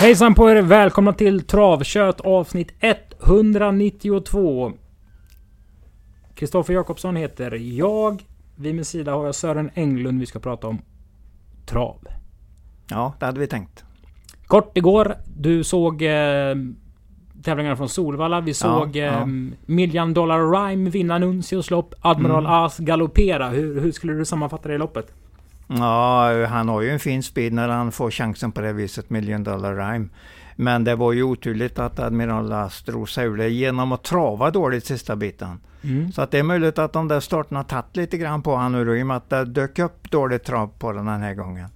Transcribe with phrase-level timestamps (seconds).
[0.00, 0.62] Hejsan på er!
[0.62, 2.72] Välkomna till Travkött avsnitt
[3.26, 4.72] 192.
[6.34, 8.24] Kristoffer Jakobsson heter jag.
[8.56, 10.20] Vid min sida har jag Sören Englund.
[10.20, 10.78] Vi ska prata om
[11.66, 11.98] trav.
[12.90, 13.84] Ja, det hade vi tänkt.
[14.46, 15.16] Kort igår.
[15.36, 16.54] Du såg eh,
[17.42, 18.40] tävlingarna från Solvalla.
[18.40, 19.04] Vi såg ja.
[19.04, 19.26] eh,
[19.66, 21.94] Million Dollar Rhyme vinna Nuncios lopp.
[22.00, 22.52] Admiral Mm.
[22.52, 23.48] As galoppera.
[23.48, 25.12] Hur, hur skulle du sammanfatta det loppet?
[25.68, 29.44] Ja, han har ju en fin speed när han får chansen på det viset, Million
[29.44, 30.08] Dollar Rhyme.
[30.56, 34.50] Men det var ju oturligt att Admiral Last drog sig ur det genom att trava
[34.50, 35.60] dåligt sista biten.
[35.82, 36.12] Mm.
[36.12, 38.98] Så att det är möjligt att de där starterna tagit lite grann på han nu
[38.98, 41.68] i och med att det dök upp dåligt trav på den den här gången.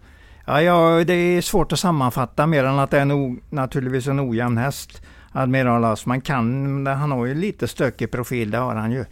[0.44, 4.30] Ja, ja, det är svårt att sammanfatta mer än att det är en naturligtvis en
[4.30, 5.02] ojämn häst.
[5.32, 6.06] Admiral Last.
[6.06, 9.04] Man kan, han har ju lite stökig profil, det har han ju.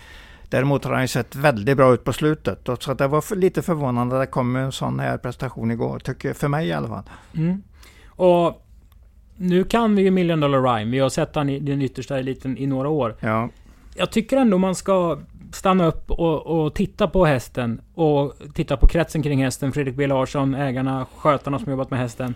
[0.51, 2.69] Däremot har han ju sett väldigt bra ut på slutet.
[2.69, 5.99] Och Så att det var lite förvånande att det kom en sån här prestation igår,
[5.99, 7.03] tycker för mig i alla fall.
[7.37, 7.63] Mm.
[8.09, 8.67] Och
[9.37, 10.91] nu kan vi ju Million Dollar Rhyme.
[10.91, 13.17] Vi har sett han i den yttersta eliten i några år.
[13.21, 13.49] Ja,
[13.95, 15.19] Jag tycker ändå man ska
[15.53, 17.81] stanna upp och, och titta på hästen.
[17.95, 19.73] Och titta på kretsen kring hästen.
[19.73, 22.35] Fredrik B Larsson, ägarna, skötarna som jobbat med hästen.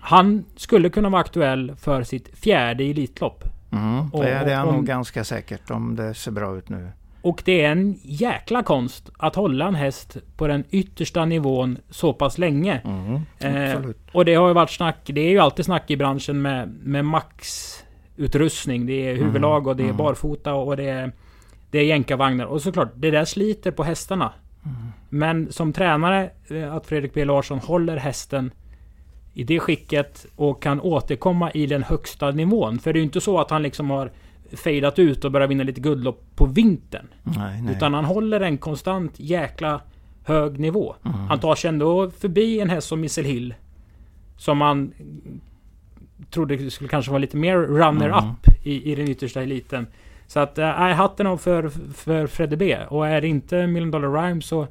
[0.00, 3.44] Han skulle kunna vara aktuell för sitt fjärde Elitlopp.
[3.72, 6.88] mm, det är det är och- nog ganska säkert om det ser bra ut nu.
[7.22, 12.12] Och det är en jäkla konst att hålla en häst på den yttersta nivån så
[12.12, 12.80] pass länge.
[12.84, 13.80] Mm, Eh.
[14.12, 14.96] Och det har ju varit snack.
[15.04, 18.86] Det är ju alltid snack i branschen med, med maxutrustning.
[18.86, 19.96] Det är huvudlag och det är mm.
[19.96, 21.12] barfota och det är,
[21.70, 22.44] det är jänkarvagnar.
[22.44, 24.32] Och såklart, det där sliter på hästarna.
[24.64, 24.76] Mm.
[25.08, 28.50] Men som tränare, eh, att Fredrik B Larsson håller hästen
[29.34, 32.78] i det skicket och kan återkomma i den högsta nivån.
[32.78, 34.10] För det är ju inte så att han liksom har
[34.56, 37.06] fejdat ut och börjat vinna lite guldlopp på vintern.
[37.22, 37.74] Nej, nej.
[37.76, 39.80] Utan han håller en konstant jäkla
[40.24, 40.94] hög nivå.
[41.04, 41.16] Mm.
[41.18, 43.54] Han tar sig ändå förbi en häst som Missile Hill.
[44.36, 44.92] Som man
[46.30, 48.34] trodde skulle kanske vara lite mer runner-up Mm.
[48.62, 49.86] i, i den yttersta eliten.
[50.26, 52.76] Så att, äh, hatten av för, för Fredde B.
[52.88, 54.66] Och är det inte Million Dollar Rhyme så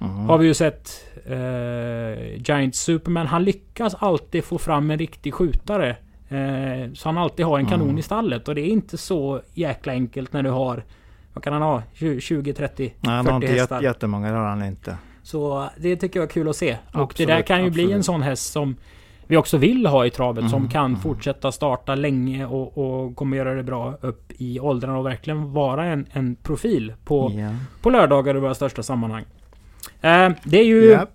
[0.00, 0.16] Mm.
[0.16, 0.90] har vi ju sett
[1.26, 3.26] eh, Giant Superman.
[3.26, 5.96] Han lyckas alltid få fram en riktig skjutare.
[6.34, 7.98] Eh, så han alltid har en kanon Mm.
[7.98, 8.48] i stallet.
[8.48, 10.84] Och det är inte så jäkla enkelt när du har...
[11.34, 11.82] Vad kan han ha?
[11.94, 13.76] 20, 20 30, Nej, han har 40 inte hästar.
[13.76, 14.96] jätte, jättemånga, det har han inte.
[15.22, 16.72] Så det tycker jag är kul att se.
[16.72, 17.96] Och det Absolut, där kan ju bli absolut.
[17.96, 18.76] en sån häst som
[19.26, 20.50] vi också vill ha i travet.
[20.50, 21.00] som Mm, kan mm.
[21.00, 25.84] fortsätta starta länge och, och kommer göra det bra upp i åldrarna och verkligen vara
[25.84, 27.50] en, en profil på, Ja.
[27.82, 29.24] på lördagar i våra största sammanhang.
[30.00, 31.06] Eh, det är ju Ja.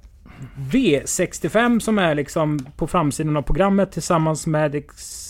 [0.71, 4.75] V65 som är liksom på framsidan av programmet tillsammans med...
[4.75, 5.25] Ex...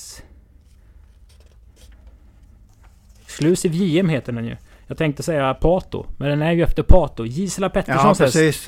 [3.26, 4.56] Exclusive JM heter den ju.
[4.88, 7.26] Jag tänkte säga Pato, men den är ju efter Pato.
[7.26, 8.34] Gisela Ja, Petterssons häst.
[8.34, 8.64] precis.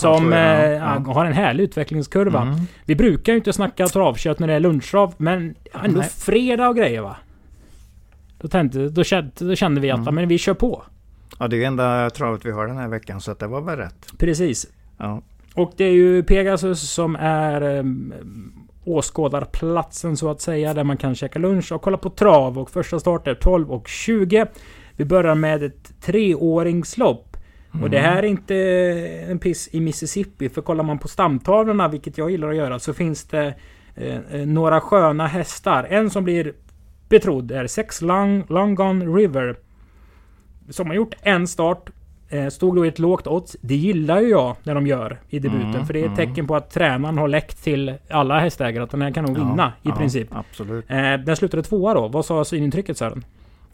[0.00, 1.12] Som på- ja, eh, ja.
[1.12, 2.42] har en härlig utvecklingskurva.
[2.42, 2.54] Mm.
[2.84, 5.54] Vi brukar ju inte snacka travkött när det är lunchtrav, men
[5.84, 6.08] ändå Nej.
[6.08, 7.16] fredag och grejer va?
[8.40, 10.04] Då, tänkte, då, kände, då kände vi att Mm.
[10.06, 10.82] ja, men vi kör på.
[11.38, 13.60] Ja, det är ju enda travet vi har den här veckan, så att det var
[13.60, 14.06] väl rätt.
[14.18, 14.66] Precis.
[14.98, 15.22] Ja.
[15.54, 18.14] Och det är ju Pegasus som är um,
[18.84, 20.74] åskådarplatsen så att säga.
[20.74, 22.58] Där man kan käka lunch och kolla på trav.
[22.58, 24.46] Och första start är 12 och 20.
[24.96, 27.36] Vi börjar med ett treåringslopp.
[27.82, 28.54] Och det här är inte
[29.28, 30.48] en piss i Mississippi.
[30.48, 33.54] För kollar man på stamtavlorna, vilket jag gillar att göra, så finns det
[33.94, 35.86] eh, eh, några sköna hästar.
[35.90, 36.52] En som blir
[37.08, 39.56] betrodd är Sex Long, Long Gone River.
[40.70, 41.90] Som har gjort en start.
[42.32, 43.56] Eh, stod då i ett lågt odds.
[43.60, 45.74] Det gillar ju jag när de gör i debuten.
[45.74, 46.28] Mm, för det är ett mm.
[46.28, 49.44] tecken på att tränaren har läckt till alla hästägare att den här kan nog Ja,
[49.44, 50.28] vinna i ja, princip.
[50.30, 50.84] Absolut.
[50.88, 52.08] Eh, den slutade tvåa då.
[52.08, 53.24] Vad sa synintrycket Sören?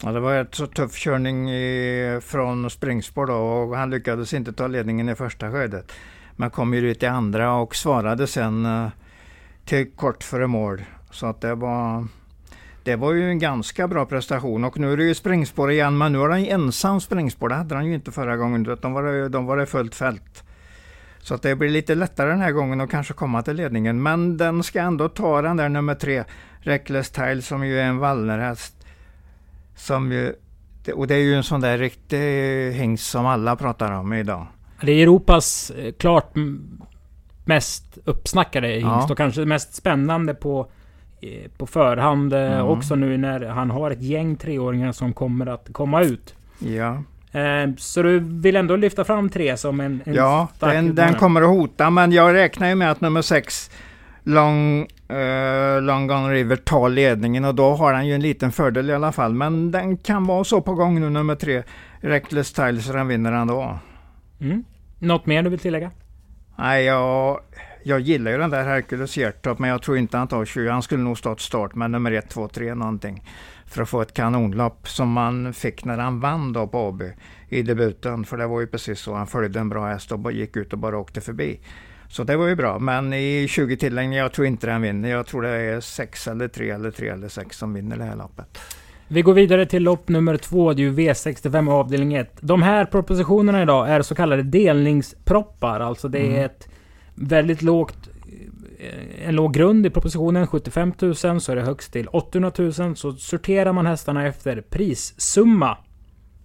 [0.03, 4.53] Ja, det var ett så tuff körning i, från springspår då och han lyckades inte
[4.53, 5.91] ta ledningen i första skedet.
[6.35, 8.87] Men kom ju ut i andra och svarade sen eh,
[9.65, 10.81] till kort före mål.
[11.11, 12.07] Så att det var
[12.83, 16.11] det var ju en ganska bra prestation och nu är det ju springspår igen men
[16.11, 17.49] nu har han ensam springspår.
[17.49, 20.43] Det hade han ju inte förra gången utan var det, de var det fullt fält.
[21.21, 24.03] Så att det blir lite lättare den här gången att kanske komma till ledningen.
[24.03, 26.23] Men den ska ändå ta den där nummer tre,
[26.59, 28.75] Reckless Tile som ju är en Wallnerhäst.
[29.75, 30.33] Som ju,
[30.93, 34.47] och det är ju en sån där riktig hingst som alla pratar om idag.
[34.81, 36.33] Det är Europas eh, klart
[37.45, 39.07] mest uppsnackade hingst Ja.
[39.11, 40.71] och kanske mest spännande på,
[41.57, 42.65] på förhand eh, Mm.
[42.67, 46.35] också nu när han har ett gäng treåringar som kommer att komma ut.
[46.59, 51.13] Ja, Eh, så du vill ändå lyfta fram tre som en, en ja den, den
[51.13, 53.71] kommer att hota men jag räknar ju med att nummer sex
[54.23, 58.89] Long, eh, Long Gone River tar ledningen och då har han ju en liten fördel
[58.89, 59.33] i alla fall.
[59.33, 61.63] Men den kan vara så på gång nu nummer tre,
[62.01, 63.79] Reckless Tile, så den vinner ändå.
[64.41, 64.63] Mm.
[64.99, 65.91] Något mer du vill tillägga?
[66.55, 67.39] Nej, jag,
[67.83, 70.69] Jag gillar ju den där Hercules Hjertop men jag tror inte han tar 20.
[70.69, 73.23] Han skulle nog stått start med nummer 1, 2, 3 någonting.
[73.65, 77.03] För att få ett kanonlopp som man fick när han vann då på AB
[77.49, 78.25] i debuten.
[78.25, 79.13] För det var ju precis så.
[79.13, 81.59] Han följde en bra häst och gick ut och bara åkte förbi.
[82.09, 82.79] Så det var ju bra.
[82.79, 85.09] Men i 20 tillägg, jag tror inte den vinner.
[85.09, 88.15] Jag tror det är 6 eller 3 eller 3 eller 6 som vinner det här
[88.15, 88.59] loppet.
[89.11, 92.37] Vi går vidare till lopp nummer två, det är ju V65 avdelning 1.
[92.39, 95.79] De här propositionerna idag är så kallade delningsproppar.
[95.79, 96.45] Alltså det är mm.
[96.45, 96.67] ett
[97.19, 98.09] väldigt lågt
[98.79, 102.95] eh, en låg grund i propositionen, 75 000, så är det högst till 800 000.
[102.95, 105.77] Så sorterar man hästarna efter prissumma.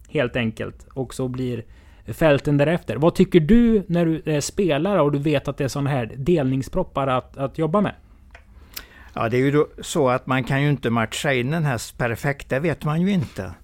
[0.09, 0.87] Helt enkelt.
[0.94, 1.65] Och så blir
[2.06, 2.97] fälten därefter.
[2.97, 5.91] Vad tycker du när du eh, är spelare och du vet att det är sådana
[5.91, 7.94] här delningsproppar att, att jobba med?
[9.15, 12.49] Ja, det är ju så att man kan ju inte matcha in en häst perfekt,
[12.49, 13.55] det vet man ju inte.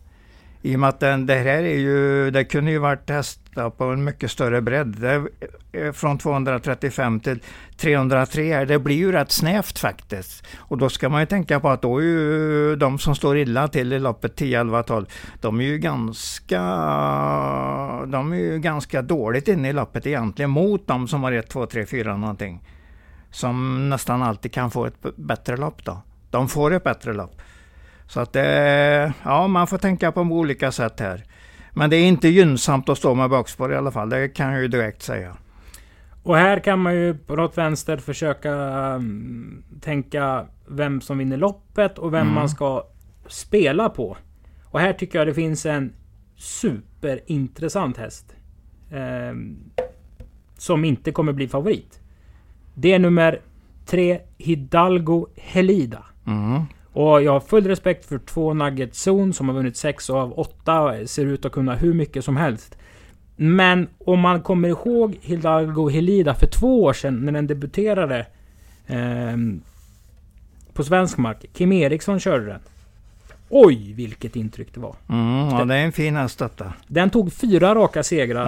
[0.62, 3.84] I och med att den, det här är ju, det kunde ju varit hästar på
[3.84, 4.86] en mycket större bredd.
[4.86, 5.26] Det,
[5.72, 7.40] eh, från 235 till
[7.76, 10.46] 303, det blir ju rätt snävt faktiskt.
[10.58, 13.68] Och då ska man ju tänka på att då är ju de som står illa
[13.68, 15.06] till i loppet 10, 11, 12,
[15.40, 16.60] de är ju ganska,
[18.06, 21.66] de är ju ganska dåligt inne i loppet egentligen mot de som har 1, 2,
[21.66, 22.62] 3, 4 någonting
[23.30, 26.02] som nästan alltid kan få ett bättre lopp då.
[26.30, 27.40] De får ett bättre lopp.
[28.10, 31.24] Så att det, ja man får tänka på olika sätt här.
[31.72, 34.62] Men det är inte gynnsamt att stå med bakspår i alla fall, det kan jag
[34.62, 35.36] ju direkt säga.
[36.22, 38.52] Och här kan man ju på något vänster försöka
[38.94, 42.34] um, tänka vem som vinner loppet och vem mm.
[42.34, 42.84] man ska
[43.26, 44.16] spela på.
[44.64, 45.92] Och här tycker jag det finns en
[46.36, 48.34] superintressant häst.
[48.90, 49.34] Eh,
[50.56, 52.00] som inte kommer bli favorit.
[52.74, 53.40] Det är nummer
[53.86, 56.04] tre, Hidalgo Helida.
[56.26, 56.62] Mm.
[56.92, 60.80] Och jag har full respekt för två Nugget Zone som har vunnit sex av åtta
[60.80, 62.76] och ser ut att kunna hur mycket som helst.
[63.36, 68.26] Men om man kommer ihåg Hidalgo Helida för två år sedan när den debuterade
[68.86, 69.36] eh,
[70.72, 71.44] på svensk mark.
[71.52, 72.60] Kim Eriksson körde den.
[73.48, 74.94] Oj, vilket intryck det var.
[75.08, 76.72] Mm, ja, det är en fin häst detta.
[76.86, 78.46] Den tog fyra raka segrar.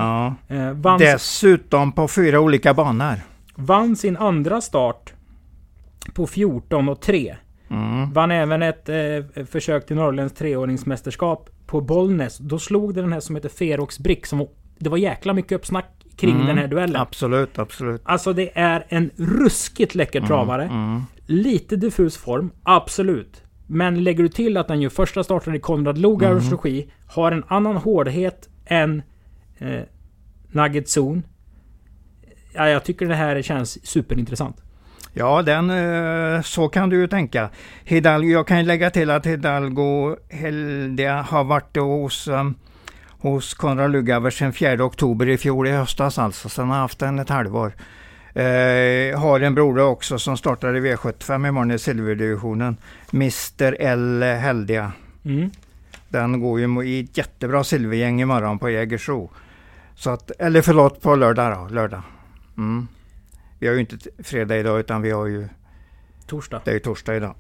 [0.49, 0.57] Ja.
[0.57, 3.17] Eh, Dessutom på fyra olika banor.
[3.55, 5.13] Vann sin andra start
[6.15, 7.37] på 14 och 3.
[7.73, 8.13] Mm.
[8.13, 12.39] Vann även ett eh, försök till Norrländs treåringsmästerskap på Bollnäs.
[12.39, 14.27] Då slog det den här som heter Ferox Brick.
[14.27, 14.47] Som,
[14.79, 15.87] det var jäkla mycket uppsnack
[16.17, 16.47] kring mm.
[16.47, 16.97] den här duellen.
[16.97, 18.03] Absolut, absolut.
[18.05, 20.65] Alltså det är en ruskigt läcker mm, travare.
[20.65, 21.03] Mm.
[21.27, 23.43] Lite diffus form, absolut.
[23.67, 26.59] Men lägger du till att den gör första starten i Konrad Lugars mm.
[26.59, 26.91] regi.
[27.07, 29.03] Har en annan hårdhet än
[29.59, 29.81] eh,
[30.53, 31.23] Nugget Zone
[32.55, 34.63] ja, jag tycker det här känns superintressant.
[35.13, 37.51] Ja, den, eh, så kan du ju tänka.
[37.85, 42.55] Hidalgo, jag kan lägga till att Hidalgo Heldia har varit hos, um,
[43.09, 46.49] hos Konrad Lugauer sedan 4 oktober i fjol i höstas alltså.
[46.49, 47.73] Sen har haft den ett halvår.
[48.35, 52.77] Eh, har en broder också som startar i V75 imorgon i silverdivisionen.
[53.13, 54.93] Mr L Heldia.
[55.25, 55.51] Mm.
[56.09, 59.31] Den går ju i ett jättebra silvergäng imorgon på Jägersro.
[59.95, 62.03] Så att, eller förlåt, på lördag då, lördag.
[62.57, 62.89] Mm.
[63.63, 65.49] Vi har ju inte fredag idag utan vi har ju...
[66.27, 66.61] Torsdag.
[66.65, 67.35] Det är ju torsdag idag.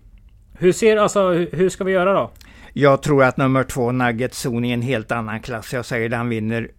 [0.58, 2.30] Hur ser, alltså, hur ska vi göra då?
[2.72, 5.72] Jag tror att nummer två, Nugget Zone, är en helt annan klass.
[5.72, 6.70] Jag säger den vinner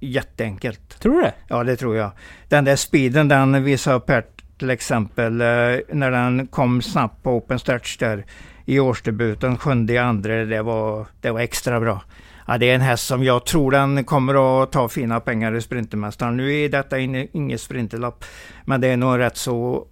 [0.00, 1.00] jätteenkelt.
[1.00, 1.34] Tror du det?
[1.48, 2.10] Ja, det tror jag.
[2.48, 4.24] Den där speeden den visade här
[4.58, 5.46] till exempel eh,
[5.92, 8.26] när den kom snabbt på open stretch där
[8.68, 12.02] i årsdebuten, sjunde i andra, det var, det var extra bra.
[12.46, 15.60] Ja, det är en häst som jag tror den kommer att ta fina pengar i
[15.60, 16.36] Sprintermästaren.
[16.36, 18.24] Nu är detta inget sprinterlopp,
[18.64, 19.86] men det är nog rätt så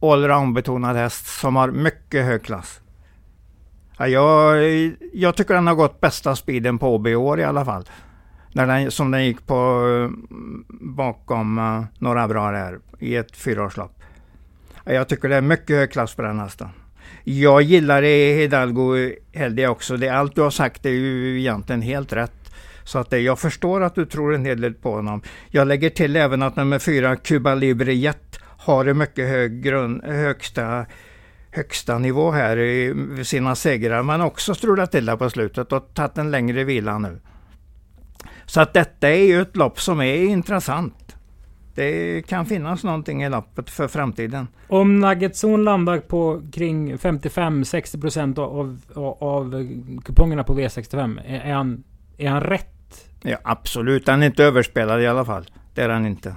[0.00, 2.80] allround-betonad häst som har mycket hög klass.
[3.98, 4.64] Ja, jag,
[5.12, 7.84] jag tycker den har gått bästa speeden på OB i år i alla fall.
[8.52, 10.64] När den, som den gick på mm,
[10.96, 14.02] bakom eh, några bra där i ett fyraårslopp.
[14.84, 16.68] Ja, jag tycker det är mycket hög klass på den hästen.
[17.24, 19.96] Jag gillar Hidalgo Heldia också.
[19.96, 22.50] Det, allt du har sagt är ju egentligen helt rätt.
[22.84, 25.22] Så att det, jag förstår att du tror en hel del på honom.
[25.48, 30.04] Jag lägger till även att nummer fyra, Cuba Libre Jet, har en mycket hög grund,
[30.04, 30.86] högsta,
[31.50, 34.02] högsta nivå här i sina segrar.
[34.02, 37.20] Men också strulat till det på slutet och tagit en längre vila nu.
[38.46, 41.03] Så att detta är ju ett lopp som är intressant
[41.74, 44.48] det kan finnas någonting i lappet för framtiden.
[44.68, 49.68] Om Nuggetzon landar på kring 55-60% av, av, av
[50.04, 51.84] kupongerna på V65, är han,
[52.18, 53.08] är han rätt?
[53.22, 54.08] Ja, absolut.
[54.08, 55.46] Han är inte överspelad i alla fall.
[55.74, 56.36] Det är han inte.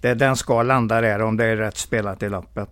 [0.00, 2.68] Det, den ska landa där om det är rätt spelat i lappet.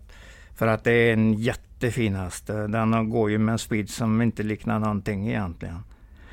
[0.54, 2.46] För att det är en jättefin häst.
[2.46, 5.82] Den går ju med en speed som inte liknar någonting egentligen.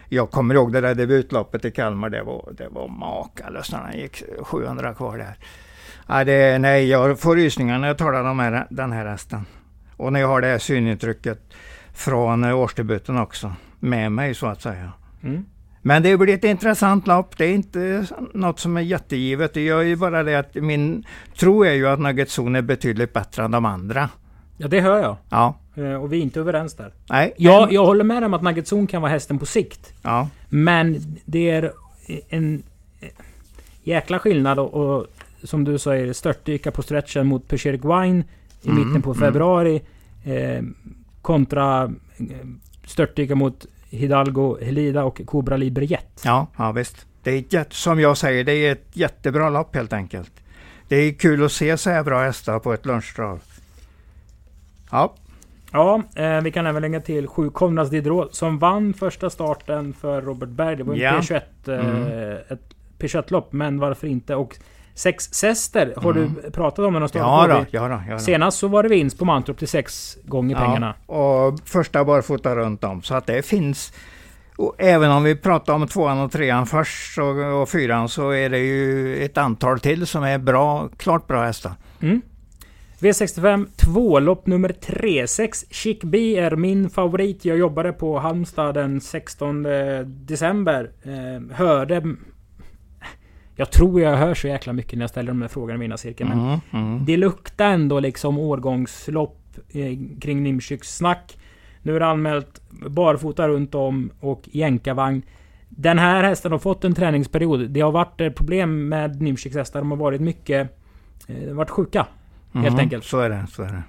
[0.09, 3.97] Jag kommer ihåg det där debutloppet i Kalmar, det var, det var makalöst när han
[3.97, 5.37] gick 700 kvar där.
[6.07, 9.45] Ja, det, nej, jag får rysningar när jag talar om här, den här hästen.
[9.97, 11.39] Och när jag har det här synintrycket
[11.93, 14.91] från årsdebuten också med mig så att säga.
[15.23, 15.45] Mm.
[15.81, 17.37] Men det blir ett intressant lopp.
[17.37, 19.53] Det är inte något som är jättegivet.
[19.53, 21.05] Det gör ju bara det att min
[21.39, 24.09] tro är ju att Nugget Zone är betydligt bättre än de andra.
[24.57, 25.17] Ja, det hör jag.
[25.29, 25.59] Ja.
[25.77, 26.93] Eh, och vi är inte överens där.
[27.09, 27.33] Nej.
[27.37, 29.93] Jag, jag håller med om att Nugget Zone kan vara hästen på sikt.
[30.01, 30.29] Ja.
[30.49, 31.71] Men det är
[32.29, 32.63] en
[33.83, 35.05] jäkla skillnad och, och
[35.43, 38.23] som du säger störtdyka på stretchen mot Perseric Wine
[38.61, 39.19] i mm, mitten på mm.
[39.19, 39.81] februari.
[40.23, 40.63] Eh,
[41.21, 41.83] kontra
[42.17, 42.47] eh,
[42.85, 46.21] störtdyka mot Hidalgo Helida och Cobra Libre Jet.
[46.25, 47.05] Ja, ja visst.
[47.23, 50.31] Det är ett, som jag säger, det är ett jättebra lopp helt enkelt.
[50.87, 53.41] Det är kul att se så här bra hästar på ett lunchtrav.
[54.91, 55.13] Ja.
[55.71, 60.21] Ja, eh, vi kan även lägga till sju Konrads Diderot som vann första starten för
[60.21, 60.75] Robert Berg.
[60.75, 61.11] Det var en ja.
[61.11, 62.37] P21, eh, mm.
[62.49, 62.61] ett
[62.99, 64.35] P21-lopp, men varför inte?
[64.35, 64.57] Och
[64.93, 66.35] sex Sester har mm.
[66.43, 68.19] du pratat om när de startade ja, då, ja, då, ja då.
[68.19, 70.93] Senast så var det vinst på Mantorp till sex gånger ja, pengarna.
[71.05, 73.01] Och första barfota runt om.
[73.01, 73.93] Så att det finns...
[74.57, 78.49] Och även om vi pratar om tvåan och trean först och, och fyran så är
[78.49, 81.71] det ju ett antal till som är bra, klart bra hästar.
[82.01, 82.21] Mm.
[82.99, 85.27] V65 2-lopp nummer 3.
[85.27, 87.45] 6 Chic B är min favorit.
[87.45, 89.65] Jag jobbade på Halmstad den 16
[90.05, 90.91] december.
[91.03, 92.15] Eh, hörde
[93.59, 95.97] jag tror jag hör så jäkla mycket när jag ställer de här frågorna i mina
[95.97, 96.27] cirklar.
[96.27, 97.05] Men mm, mm.
[97.05, 99.39] det luktar ändå liksom årgångslopp
[99.69, 101.37] eh, kring Nimshyks snack.
[101.81, 105.21] Nu är det anmält barfota runt om och jänkarvagn.
[105.69, 107.69] Den här hästen har fått en träningsperiod.
[107.69, 109.79] Det har varit problem med Nimshyks hästar.
[109.79, 110.77] De har varit mycket...
[111.27, 112.07] Eh, varit sjuka.
[112.53, 113.05] Mm, helt enkelt.
[113.05, 113.45] Så är det.
[113.49, 113.83] Så är det.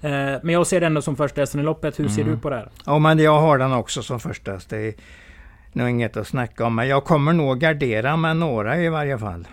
[0.00, 2.00] Eh, men jag ser den som första hästen i loppet.
[2.00, 2.34] Hur ser mm.
[2.34, 2.68] du på det här?
[2.86, 4.72] Ja men jag har den också som första häst
[5.72, 9.48] nog inget att snacka om, men jag kommer nog gardera med några i varje fall.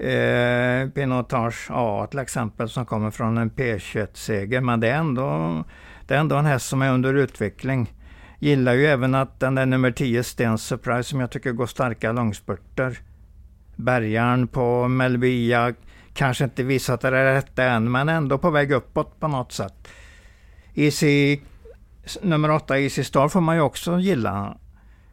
[0.00, 5.64] Eh, Pinotage A till exempel som kommer från en P21-seger, men det är, ändå,
[6.06, 7.92] det är ändå en häst som är under utveckling.
[8.38, 12.12] Gillar ju även att den där nummer 10 Stens Surprise som jag tycker går starka
[12.12, 12.98] långspurter.
[13.76, 15.74] Bergaren på Melvia
[16.18, 19.88] kanske inte visat det rätta än, men ändå på väg uppåt på något sätt.
[20.74, 21.40] Easy,
[22.22, 24.56] nummer 8 Easy Star får man ju också gilla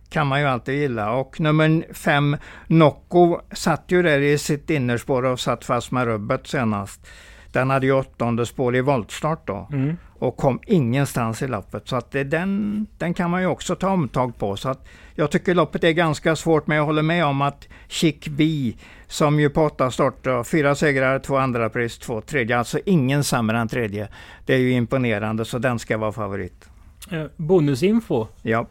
[0.10, 1.12] kan man ju alltid gilla.
[1.12, 6.48] Och nummer fem, Nocco, satt ju där i sitt innerspår och satt fast med rubbet
[6.48, 7.08] senast.
[7.52, 9.68] Den hade ju åttonde spår i voltstart då.
[9.72, 9.98] Mm.
[10.20, 11.88] Och kom ingenstans i loppet.
[11.88, 14.56] Så att det, den, den kan man ju också ta omtag på.
[14.56, 18.26] Så att jag tycker loppet är ganska svårt men jag håller med om att Chic
[18.28, 18.74] B
[19.08, 22.58] som ju på åtta starter, fyra segrar, två andra pris, två tredje.
[22.58, 24.08] Alltså ingen sämre än tredje.
[24.46, 26.70] Det är ju imponerande så den ska vara favorit.
[27.12, 28.28] Eh, bonusinfo.
[28.42, 28.68] Ja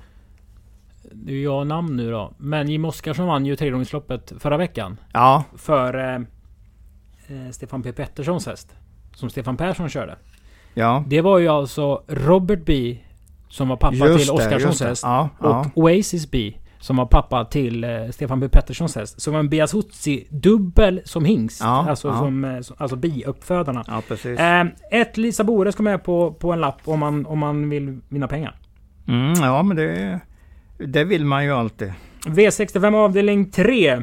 [1.15, 2.33] det är jag namn nu då.
[2.39, 4.97] Men Jim Oskarsson vann ju tregångsloppet förra veckan.
[5.13, 5.45] Ja.
[5.57, 6.15] För eh,
[7.27, 8.75] eh Stefan P Petterssons häst.
[9.15, 10.17] Som Stefan Persson körde.
[10.75, 11.05] Ja.
[11.07, 12.99] Det var ju alltså Robert B.
[13.49, 15.03] Som var pappa just till Oskarssons häst.
[15.03, 15.71] Ja, och ja.
[15.75, 16.55] Oasis B.
[16.85, 19.21] Som var pappa till eh, Stefan P Petterssons häst.
[19.21, 21.61] Så var en Biasuzzi dubbel som hingst.
[21.61, 22.19] Ja, alltså ja.
[22.19, 23.85] som eh, alltså bi-uppfödarna.
[23.87, 24.39] Ja, precis.
[24.39, 28.01] Eh, ett Lisa Bore ska med på, på en lapp om man, om man vill
[28.09, 28.57] vinna pengar.
[29.09, 30.21] Mm, ja men det
[30.79, 31.93] det vill man ju alltid.
[32.25, 34.03] V65 avdelning 3.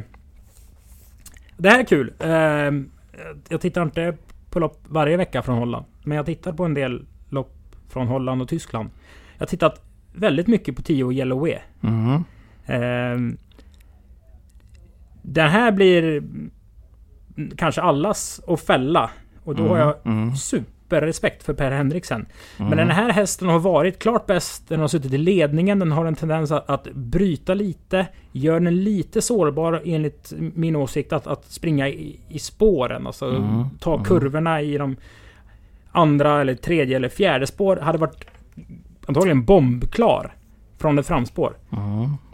[1.58, 2.14] Det här är kul.
[2.20, 2.92] Ehm,
[3.50, 4.18] jag tittar inte
[4.50, 5.86] på lopp varje vecka från Holland.
[6.04, 7.56] Men jag tittar på en del lopp
[7.90, 8.90] från Holland och Tyskland.
[9.34, 11.58] Jag har tittat väldigt mycket på 10 Yellow Way.
[11.82, 12.24] Mm.
[15.22, 16.24] Den här blir
[17.58, 19.10] kanske allas att fälla.
[19.44, 19.72] Och då mm.
[19.72, 20.36] har jag mm.
[20.36, 22.26] super superrespekt för Per Henriksen.
[22.58, 22.70] Mm.
[22.70, 24.70] Men den här hästen har varit klart bäst.
[24.70, 25.80] Den har suttit i ledningen.
[25.80, 28.08] Den har en tendens att, att bryta lite.
[28.32, 33.08] Gör den lite sårbar enligt min åsikt att, att springa i, i spåren.
[33.08, 33.66] Alltså mm.
[33.80, 34.06] ta mm.
[34.06, 34.96] kurvorna i de
[35.92, 37.78] andra eller tredje eller fjärde spår.
[37.78, 38.26] Hade varit
[39.06, 40.34] antagligen bombklar
[40.78, 41.54] från ett framspår.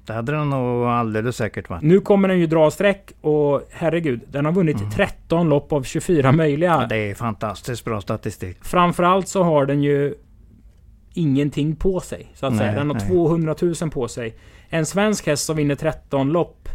[0.07, 1.81] Det hade den nog alldeles säkert varit.
[1.81, 4.91] Nu kommer den ju dra streck och herregud, den har vunnit mm.
[4.91, 6.69] 13 lopp av 24 möjliga.
[6.81, 8.57] Ja, det är fantastiskt bra statistik.
[8.61, 10.15] Framförallt så har den ju
[11.13, 12.31] ingenting på sig.
[12.33, 12.71] Så att nej, säga.
[12.71, 13.07] Den har nej.
[13.07, 14.35] 200 000 på sig.
[14.69, 16.69] En svensk häst som vinner 13 lopp.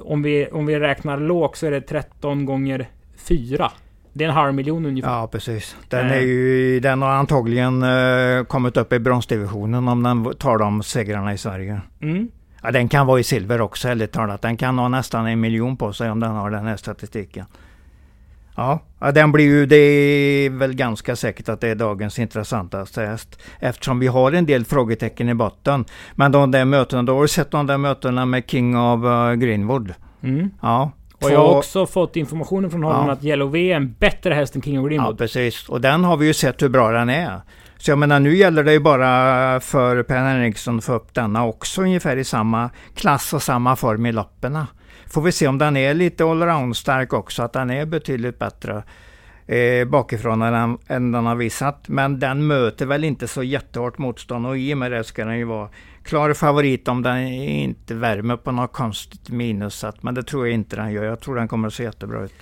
[0.00, 3.70] Om vi, om vi räknar lågt så är det 13 gånger 4.
[4.12, 5.10] Det är en halv miljon ungefär.
[5.10, 5.76] Ja, precis.
[5.88, 10.82] Den, är ju, den har antagligen uh, kommit upp i bronsdivisionen om den tar de
[10.82, 11.80] segrarna i Sverige.
[12.00, 12.28] Mm.
[12.62, 14.42] Ja, den kan vara i silver också, ärligt talat.
[14.42, 17.46] Den kan ha nästan en miljon på sig om den har den här statistiken.
[18.56, 18.80] Ja,
[19.14, 23.42] den blir ju, det är väl ganska säkert att det är dagens intressantaste häst.
[23.58, 25.84] Eftersom vi har en del frågetecken i botten.
[26.14, 29.32] Men de där mötena, då har du sett de där mötena med King of uh,
[29.32, 29.94] Greenwood?
[30.22, 30.50] Mm.
[30.62, 30.90] Ja.
[31.22, 33.12] Och jag har också fått informationen från honom ja.
[33.12, 35.14] att Yellow V är en bättre häst än King of Greenwood.
[35.14, 35.68] Ja, precis.
[35.68, 37.40] Och den har vi ju sett hur bra den är.
[37.80, 41.44] Så jag menar, nu gäller det ju bara för Per Henriksson att få upp denna
[41.44, 44.66] också ungefär i samma klass och samma form i lopperna.
[45.06, 48.82] Får vi se om den är lite allround stark också, att den är betydligt bättre
[49.46, 51.88] eh, bakifrån än, än den har visat.
[51.88, 55.38] Men den möter väl inte så jättehårt motstånd och i och med det ska den
[55.38, 55.68] ju vara
[56.02, 59.84] klar favorit om den inte värmer på något konstigt minus.
[60.00, 61.04] Men det tror jag inte den gör.
[61.04, 62.34] Jag tror den kommer att se jättebra ut.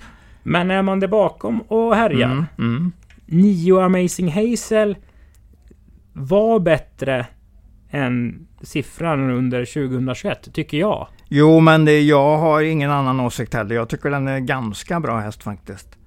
[0.43, 2.31] Men är man där bakom och härjar?
[2.31, 2.91] Mm, mm.
[3.25, 4.95] Nio Amazing Hazel
[6.19, 7.25] var bättre
[7.89, 11.07] än siffran under 2021, tycker jag.
[11.27, 13.75] Jo, men det, jag har ingen annan åsikt heller.
[13.75, 15.97] Jag tycker den är ganska bra häst faktiskt.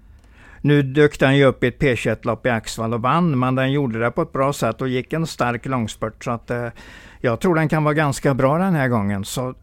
[0.61, 3.99] Nu dök den ju upp i ett P21-lopp i Axvall och vann, men den gjorde
[3.99, 6.25] det på ett bra sätt och gick en stark långspurt.
[6.25, 6.69] Så att, eh,
[7.21, 9.25] jag tror den kan vara ganska bra den här gången.
[9.25, 9.55] Så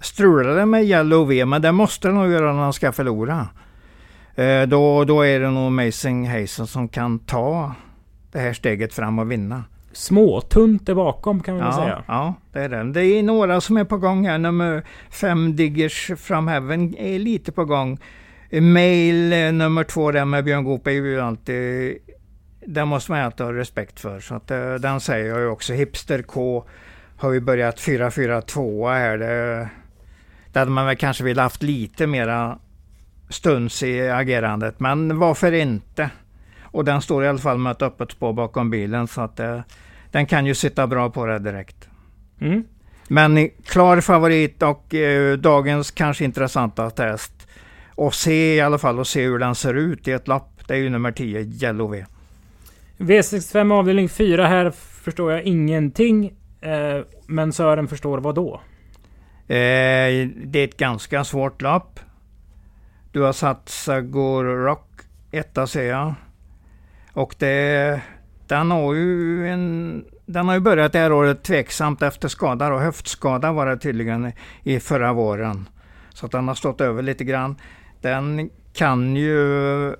[0.00, 3.48] strular det med Yellow V, men det måste den nog göra när han ska förlora.
[4.34, 7.74] Eh, då, då är det nog Amazing Hazel som kan ta
[8.32, 12.02] det här steget fram och vinna småtunt där bakom kan man ja, säga.
[12.06, 12.92] Ja, det är det.
[12.92, 14.38] Det är några som är på gång här.
[14.38, 17.98] Nummer fem Diggers from Heaven är lite på gång.
[18.50, 21.98] Mail eh, nummer två där med Björn Goop är ju alltid...
[22.66, 24.20] Den måste man alltid ha respekt för.
[24.20, 25.72] Så att, eh, den säger jag ju också.
[25.72, 26.64] Hipster K
[27.16, 29.18] har ju börjat 4-4-2 här.
[29.18, 29.68] Det,
[30.52, 32.58] det hade man väl kanske velat haft lite mera
[33.28, 34.80] stuns i agerandet.
[34.80, 36.10] Men varför inte?
[36.72, 39.60] Och den står i alla fall med ett öppet spår bakom bilen så att eh,
[40.10, 41.88] den kan ju sitta bra på det direkt.
[42.40, 42.64] Mm.
[43.08, 47.48] Men klar favorit och eh, dagens kanske intressanta test.
[47.94, 50.60] Och se i alla fall och se hur den ser ut i ett lopp.
[50.66, 52.04] Det är ju nummer 10, Yellow V.
[52.98, 54.70] V65 avdelning 4 här
[55.04, 56.32] förstår jag ingenting.
[56.60, 58.54] Eh, men Sören förstår vad då?
[59.46, 62.00] Eh, det är ett ganska svårt lopp.
[63.12, 64.88] Du har satt Sagor Rock
[65.30, 66.14] etta ser jag.
[67.14, 68.00] Och det,
[68.46, 72.80] den har ju en den har ju börjat det här året tveksamt efter skada och
[72.80, 75.68] höftskada var det tydligen i förra våren.
[76.14, 77.56] Så att den har stått över lite grann.
[78.00, 79.94] Den kan ju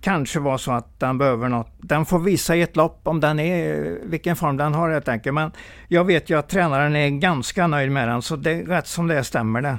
[0.00, 1.72] kanske vara så att den behöver något.
[1.78, 5.34] Den får visa i ett lopp om den är, vilken form den har helt enkelt.
[5.34, 5.52] Men
[5.88, 9.06] jag vet ju att tränaren är ganska nöjd med den så det är rätt som
[9.06, 9.78] det är stämmer det.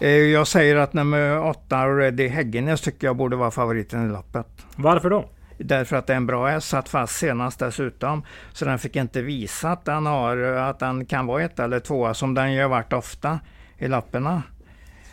[0.00, 4.46] Eh, jag säger att nummer åtta, Ready Häggenäs, tycker jag borde vara favoriten i loppet.
[4.76, 5.28] Varför då?
[5.64, 8.24] Därför att det är en bra häst, satt fast senast dessutom.
[8.52, 12.14] Så den fick inte visa att den, har, att den kan vara ett eller tvåa
[12.14, 13.40] som den ju har varit ofta
[13.78, 14.42] i lapperna.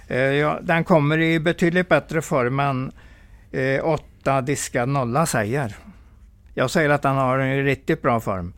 [0.08, 2.92] Eh, ja, den kommer i betydligt bättre form än
[3.52, 5.76] eh, åtta diskad nolla säger.
[6.54, 8.54] Jag säger att den har en riktigt bra form.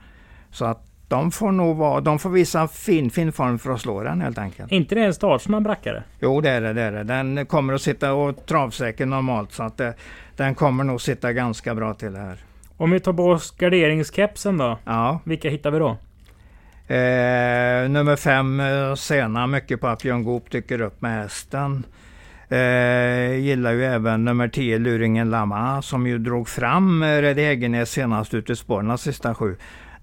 [0.52, 4.04] Så att de får nog vara, de får visa fin, fin form för att slå
[4.04, 4.72] den helt enkelt.
[4.72, 6.04] inte det en startsnabb rackare?
[6.20, 7.04] Jo det är det, det är det.
[7.04, 9.94] Den kommer att sitta och travsäker normalt så att det,
[10.36, 12.38] den kommer nog sitta ganska bra till här.
[12.78, 14.78] Om vi tar bort garderingskepsen då?
[14.86, 15.20] Ja.
[15.24, 15.90] Vilka hittar vi då?
[16.94, 21.84] Eh, nummer fem, eh, Sena, mycket på att Björn Goop dyker upp med hästen.
[22.50, 28.34] Eh, gillar ju även nummer 10, Luringen Lama, som ju drog fram Reddy Häggenäs senast
[28.34, 29.56] ut i spåren sista sju.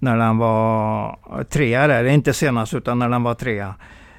[0.07, 3.75] När den var trea där, inte senast utan när den var trea.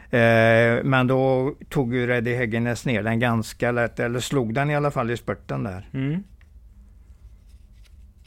[0.10, 4.76] Eh, men då tog ju Reddy Häggenäs ner den ganska lätt, eller slog den i
[4.76, 5.90] alla fall i spurten där.
[5.94, 6.24] Mm.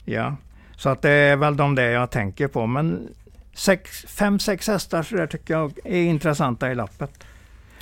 [0.05, 0.35] Ja,
[0.75, 2.67] så att det är väl de där jag tänker på.
[2.67, 3.09] Men
[3.53, 7.23] sex, fem, sex hästar så där tycker jag är intressanta i lappet.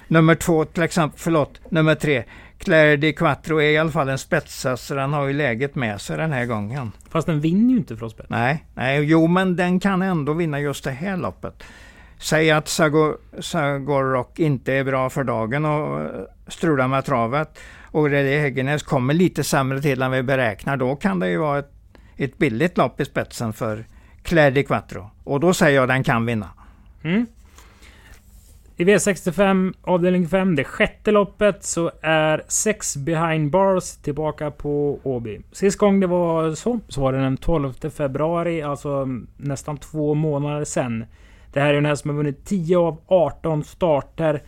[0.08, 2.24] Nummer två till exempel, förlåt, nummer tre.
[2.60, 6.02] Claire di Quattro är i alla fall en spetshäst så den har ju läget med
[6.02, 6.91] sig den här gången.
[7.10, 8.30] Fast den vinner ju inte från spets.
[8.30, 11.63] Nej, nej, jo men den kan ändå vinna just det här loppet.
[12.17, 12.67] Säg att
[13.39, 16.12] Sagorok inte är bra för dagen och
[16.48, 17.60] strular med travet
[17.91, 20.78] och Reddy Häggenäs kommer lite sämre till än vi beräknar.
[20.78, 21.72] Då kan det ju vara ett,
[22.17, 23.86] ett billigt lopp i spetsen för
[24.24, 25.10] Claire di Quattro.
[25.24, 26.50] Och då säger jag att den kan vinna.
[27.04, 27.26] Mm.
[28.80, 35.42] I V65 avdelning 5, det sjätte loppet, så är 6 behind bars tillbaka på Åby.
[35.52, 40.65] Sist gång det var så, så var det den 12 februari, alltså nästan två månader
[40.65, 41.06] sedan.
[41.54, 44.44] Det här är en häst som har vunnit 10 av 18 starter.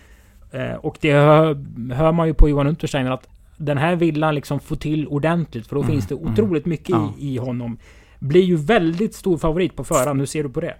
[0.51, 4.35] Eh, och det hör, hör, man ju på Johan Untersteiner att den här vill han
[4.35, 5.67] liksom få till ordentligt.
[5.67, 6.31] För då mm, finns det mm.
[6.33, 7.77] otroligt mycket mm, i, i honom.
[8.19, 10.19] Blir ju väldigt stor favorit på förhand.
[10.19, 10.75] Hur ser du på det?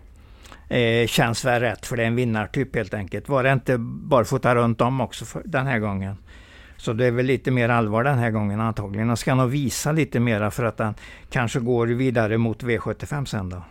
[0.71, 3.29] Eh, känns väl rätt för det är en vinnartyp helt enkelt.
[3.29, 6.15] Var det inte barfota runt om också för, den här gången?
[6.77, 9.07] Så det är väl lite mer allvar den här gången antagligen.
[9.07, 10.93] Han ska nog visa lite mera för att han
[11.29, 13.63] kanske går vidare mot V75 sen då.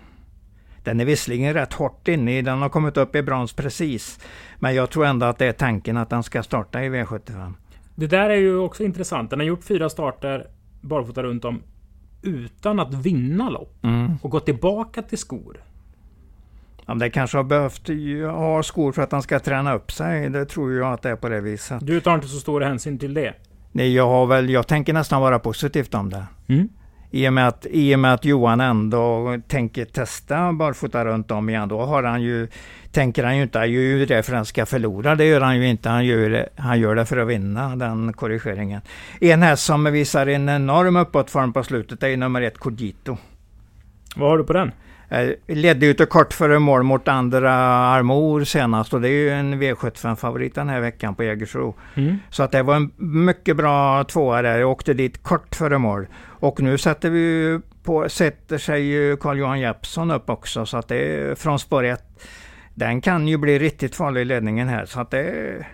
[0.84, 4.20] Den är visserligen rätt hårt inne i, den har kommit upp i brons precis.
[4.58, 7.52] Men jag tror ändå att det är tanken att den ska starta i V75.
[7.94, 9.30] Det där är ju också intressant.
[9.30, 10.46] Den har gjort fyra starter
[10.80, 11.62] barfota runt om
[12.22, 13.84] utan att vinna lopp.
[13.84, 14.12] Mm.
[14.22, 15.60] Och gått tillbaka till skor.
[16.98, 17.88] Det kanske har behövt
[18.36, 20.30] ha skor för att han ska träna upp sig.
[20.30, 21.86] Det tror jag att det är på det viset.
[21.86, 23.34] Du tar inte så stor hänsyn till det?
[23.72, 26.26] Nej, jag, har väl, jag tänker nästan vara positivt om det.
[26.48, 26.68] Mm.
[27.10, 31.48] I och, med att, I och med att Johan ändå tänker testa barfota runt om
[31.48, 32.48] igen, då har han ju,
[32.92, 35.14] tänker han ju inte, han gör ju det för att han ska förlora.
[35.14, 35.88] Det gör han ju inte.
[35.88, 38.80] Han gör det, han gör det för att vinna den korrigeringen.
[39.20, 43.16] En häst som visar en enorm uppåtform på slutet är nummer ett Cogito.
[44.16, 44.72] Vad har du på den?
[45.10, 49.30] Eh, ledde ju till kort före mål mot andra Armor senast och det är ju
[49.30, 51.74] en V75-favorit den här veckan på Jägersro.
[51.94, 52.16] Mm.
[52.30, 54.58] Så att det var en mycket bra tvåa där.
[54.58, 56.06] Jag åkte dit kort före mål.
[56.22, 60.96] Och nu sätter vi på, sätter sig ju Carl-Johan Jeppsson upp också så att det
[60.96, 62.02] är från spår 1.
[62.74, 65.66] Den kan ju bli riktigt farlig i ledningen här så att det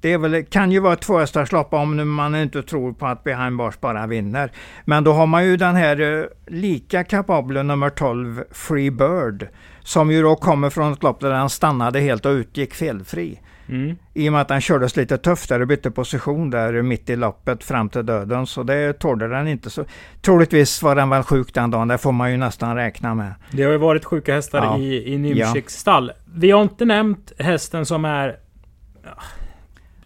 [0.00, 3.80] det väl, kan ju vara ett tvåhästarslopp om man inte tror på att Behind Bars
[3.80, 4.52] bara vinner.
[4.84, 9.48] Men då har man ju den här eh, lika kapabla nummer 12 Free Bird.
[9.80, 13.40] Som ju då kommer från ett lopp där han stannade helt och utgick felfri.
[13.68, 13.96] Mm.
[14.14, 17.16] I och med att den kördes lite tufft där och bytte position där mitt i
[17.16, 18.46] loppet fram till döden.
[18.46, 19.70] Så det tålde den inte.
[19.70, 19.84] så
[20.22, 21.88] Troligtvis var den väl sjuk den dagen.
[21.88, 23.34] Det får man ju nästan räkna med.
[23.50, 24.78] Det har ju varit sjuka hästar Ja.
[24.78, 26.12] i, i Nymschiks stall.
[26.34, 28.36] Vi har inte nämnt hästen som är...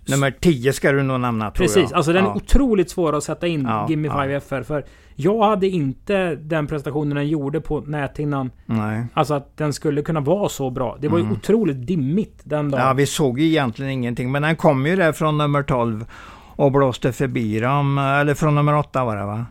[0.08, 1.92] Nummer 10 ska du nog nämna tror Precis, jag.
[1.96, 2.34] alltså den är ja.
[2.34, 4.40] otroligt svår att sätta in, Ja, Gimme ja.
[4.40, 4.62] 5 FR.
[4.62, 8.50] För jag hade inte den prestationen den gjorde på näthinnan.
[8.66, 9.04] Nej.
[9.14, 10.96] Alltså att den skulle kunna vara så bra.
[11.00, 11.36] Det var ju Mm.
[11.36, 12.86] otroligt dimmigt den dagen.
[12.86, 14.32] Ja, vi såg ju egentligen ingenting.
[14.32, 16.04] Men den kom ju där från nummer 12
[16.56, 17.98] och blåste förbi dem.
[17.98, 19.46] Eller från nummer 8 var det va?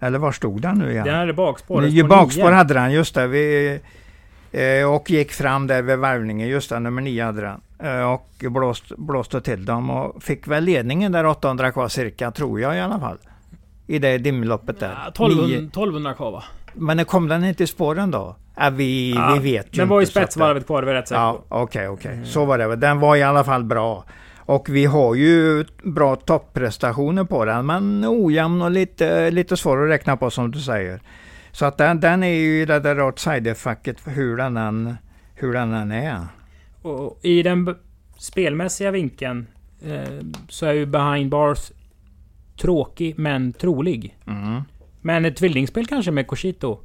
[0.00, 1.04] Eller var stod den nu igen?
[1.06, 1.80] Den hade bakspår.
[1.80, 3.26] Nu, spår ju bakspår hade den, just det.
[3.26, 3.78] Vi,
[4.52, 7.60] eh, och gick fram där vid varvningen, just det, nummer 9 hade den.
[7.84, 12.60] Eh, och blåst, blåste till dem och fick väl ledningen där 800 kvar cirka, tror
[12.60, 13.18] jag i alla fall.
[13.86, 14.92] I det dimloppet där.
[15.04, 15.56] Ja, 1200, Nio.
[15.68, 16.44] 1200 kvar va?
[16.74, 18.36] Men när kom den inte i spåren då?
[18.56, 20.86] Ja, vi, Ja, vi vet ju Den var ju inte, att det- spetsvarvet kvar, det
[20.86, 22.20] var rätt säker Ja, okej, okej.
[22.24, 22.76] Så var det.
[22.76, 24.04] Den var i alla fall bra.
[24.38, 29.90] Och vi har ju bra topprestationer på den, men ojämn och lite, lite svår att
[29.90, 31.00] räkna på som du säger.
[31.52, 34.96] Så att den, den är ju i det där outsider-facket hur den än,
[35.34, 36.20] hur den än är.
[36.84, 37.76] Och i den
[38.18, 39.46] spelmässiga vinkeln
[39.86, 41.72] eh, så är ju behind bars
[42.56, 44.18] tråkig men trolig.
[44.26, 44.62] Mm.
[45.00, 46.78] Men ett tvillingspel kanske med Koshito?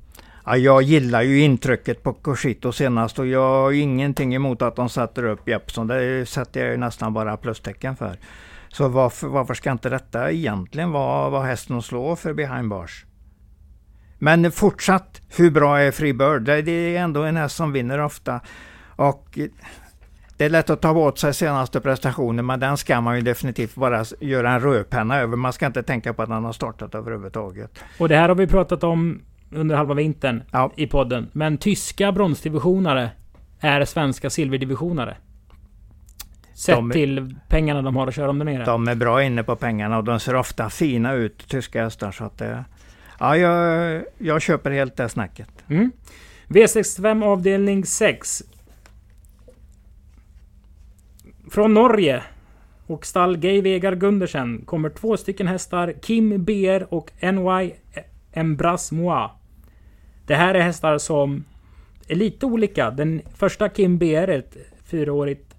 [0.45, 4.89] Ja, jag gillar ju intrycket på Corsito senast och jag har ingenting emot att de
[4.89, 5.87] sätter upp Jeppsson.
[5.87, 8.19] Det sätter jag ju nästan bara plustecken för.
[8.69, 13.05] Så varför, varför ska inte detta egentligen vara, vara hästen slå för behind bars?
[14.19, 16.41] Men fortsatt, hur bra är Free Bird?
[16.41, 18.41] Det, är ändå en häst som vinner ofta.
[18.95, 19.39] Och
[20.39, 23.75] det är lätt att ta åt sig senaste prestationen men den ska man ju definitivt
[23.75, 25.35] bara göra en rödpenna över.
[25.37, 27.83] Man ska inte tänka på att han har startat överhuvudtaget.
[27.97, 29.21] Och det här har vi pratat om
[29.51, 30.71] under halva vintern Ja.
[30.75, 31.29] i podden.
[31.33, 33.09] Men tyska bronsdivisionare
[33.59, 35.17] är svenska silverdivisionare.
[36.53, 38.65] Sett De till pengarna de har att köra om där nere.
[38.65, 42.11] De är bra inne på pengarna och de ser ofta fina ut, tyska hästar.
[42.11, 42.65] Så att det,
[43.19, 45.49] ja, jag, jag köper helt det snacket.
[45.67, 45.91] Mm.
[46.47, 48.43] V65 avdelning 6.
[51.51, 52.23] Från Norge
[52.87, 55.93] och stall Gay Vegar Gundersen kommer två stycken hästar.
[56.01, 57.73] Kim BR och NY
[58.31, 59.29] Embras Moi.
[60.27, 61.43] Det här är hästar som
[62.07, 62.91] är lite olika.
[62.91, 65.55] Den första Kim BR är ett fyraårigt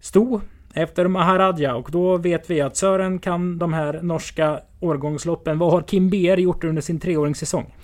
[0.00, 0.40] sto
[0.74, 5.58] efter Maharaja och då vet vi att Sören kan de här norska årgångsloppen.
[5.58, 7.74] Vad har Kim BR gjort under sin treåringssäsong?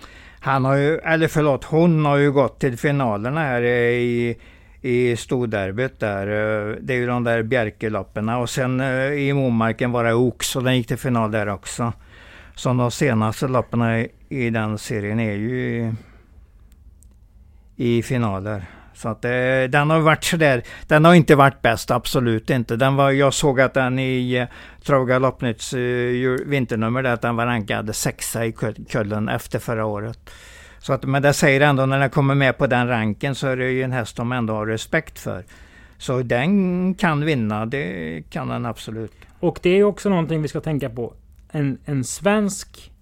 [0.40, 4.38] Han har ju, eller förlåt, hon har ju gått till finalerna här i,
[4.86, 6.26] i storderbyt där.
[6.26, 10.56] Eh, det är ju de där Bjerkelapparna och sen eh, i Momarken var det Ox
[10.56, 11.92] och den gick till final där också.
[12.54, 15.94] Så de senaste loppen i, den serien är ju i,
[17.76, 18.64] i finaler.
[18.94, 22.76] Så att det, den har varit sådär, den har inte varit bäst, absolut inte.
[22.76, 24.46] Den var, jag såg att den i
[24.84, 29.84] Trauga Loppnytts eh, vinternummer där att den var rankad sexa i Köln kullen efter förra
[29.84, 30.30] året.
[30.86, 33.56] Så att, men det säger ändå när den kommer med på den ranken så är
[33.56, 35.44] det ju en häst de ändå har respekt för.
[35.98, 39.12] Så den kan vinna, det kan den absolut.
[39.40, 41.14] Och det är också någonting vi ska tänka på.
[41.50, 42.92] En, en svensk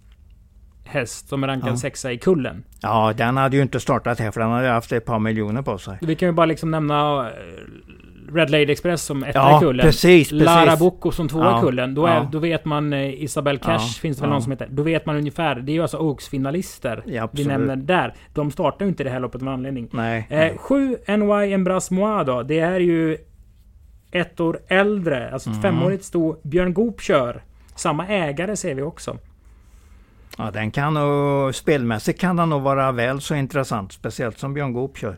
[0.84, 1.76] häst som är rankad Ja.
[1.76, 2.64] sexa i kullen.
[2.80, 5.78] Ja, den hade ju inte startat här för den hade haft ett par miljoner på
[5.78, 5.98] sig.
[6.00, 7.34] Vi kan ju bara liksom nämna eh,
[8.32, 9.86] Red Lady Express som etta Ja, i kullen.
[9.86, 10.44] precis, precis.
[10.46, 11.94] Lara Bocco som tvåa Ja, i kullen.
[11.94, 12.28] Då, är, ja.
[12.32, 14.68] då vet man eh, Isabel Cash Ja, finns det väl någon som heter.
[14.70, 15.54] Då vet man ungefär.
[15.54, 18.14] Det är ju alltså Oaks-finalister Ja, vi nämner där.
[18.34, 19.88] De startar ju inte det här loppet med anledning.
[19.92, 20.26] Nej.
[20.30, 22.42] Eh, 7 NY Embras Moi då.
[22.42, 23.16] Det är ju
[24.10, 25.62] ett år äldre, alltså ett Mm.
[25.72, 27.42] femårigt sto Björn Goop kör.
[27.76, 29.18] Samma ägare ser vi också.
[30.38, 34.72] Ja, den kan nog, spelmässigt kan den nog vara väl så intressant, speciellt som Björn
[34.72, 35.16] Goop kör.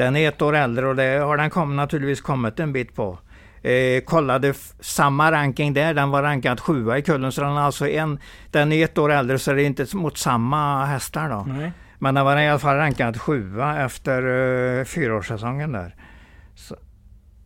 [0.00, 3.18] Den är ett år äldre och det har den kom, naturligtvis kommit en bit på.
[3.62, 7.88] Eh, kollade samma ranking där, den var rankad sjua i kullen, så den, är alltså
[7.88, 8.18] en,
[8.50, 11.52] den är ett år äldre så det är inte mot samma hästar då.
[11.52, 11.72] Nej.
[11.98, 15.94] Men den var i alla fall rankad sjua efter uh, fyraårssäsongen där.
[16.54, 16.76] Så,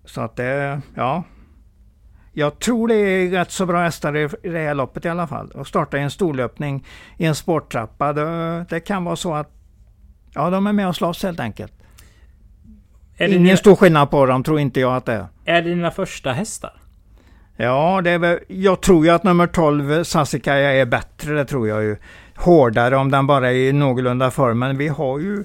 [0.04, 1.24] så att det, ja.
[2.32, 5.26] Jag tror det är rätt så bra hästar i i det här loppet i alla
[5.26, 5.52] fall.
[5.54, 6.86] Att starta i en storlöpning
[7.16, 9.50] i en sporttrappa, det, det kan vara så att
[10.34, 11.72] ja, de är med och slåss helt enkelt.
[13.16, 15.26] Är Ingen dina, stor skillnad på dem, tror inte jag att det är.
[15.44, 16.72] är det dina första hästar?
[17.56, 21.34] Ja, det är väl, jag tror ju att nummer 12, Sassikaja, är bättre.
[21.34, 21.96] Det tror jag ju.
[22.36, 24.58] Hårdare om den bara är i någorlunda form.
[24.58, 25.44] Men vi har ju,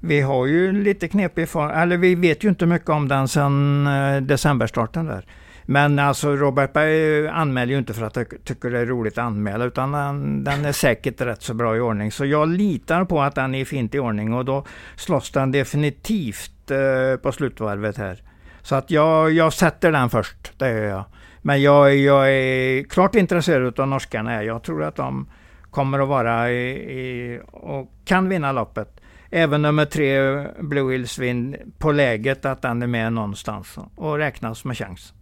[0.00, 1.70] vi har ju lite knepig form.
[1.70, 5.24] Eller vi vet ju inte mycket om den sedan eh, decemberstarten där.
[5.66, 9.24] Men alltså Robert Berg anmäler ju inte för att jag tycker det är roligt att
[9.24, 12.12] anmäla utan den, den är säkert rätt så bra i ordning.
[12.12, 14.64] Så jag litar på att den är fint i ordning och då
[14.96, 18.22] slåss den definitivt eh, på slutvarvet här.
[18.62, 21.04] Så att jag, jag sätter den först, det gör jag.
[21.42, 24.30] Men jag, jag är klart intresserad av norskarna.
[24.30, 24.42] här.
[24.42, 25.26] Jag tror att de
[25.70, 29.00] kommer att vara i, i, och kan vinna loppet.
[29.30, 34.64] Även nummer tre, Blue Hills Wind, på läget att den är med någonstans och räknas
[34.64, 35.12] med chans.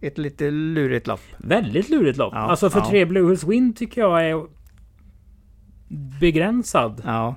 [0.00, 1.20] Ett, lite lurigt lopp.
[1.38, 2.32] Väldigt lurigt lopp.
[2.34, 2.88] Ja, alltså för ja.
[2.90, 4.46] tre Blue Hills Win tycker jag är
[6.20, 7.02] begränsad.
[7.04, 7.34] Ja.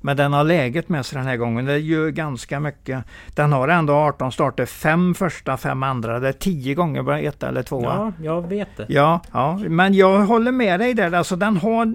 [0.00, 1.64] Men den har läget med sig den här gången.
[1.64, 3.04] Det gör ganska mycket.
[3.34, 6.20] Den har ändå 18 starter, fem första, fem andra.
[6.20, 7.82] Det är tio gånger bara ett eller två.
[7.82, 8.86] Ja, jag vet det.
[8.88, 11.12] Ja, ja, men jag håller med dig där.
[11.12, 11.94] Alltså den har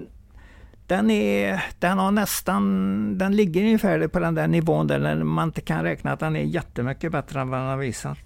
[0.86, 5.60] den, är, den har nästan, den ligger ungefär på den där nivån där man inte
[5.60, 8.18] kan räkna att den är jättemycket bättre än vad den har visat.